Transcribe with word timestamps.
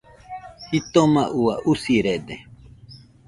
Jitoma 0.69 1.23
ua, 1.41 1.55
usirede. 1.71 2.35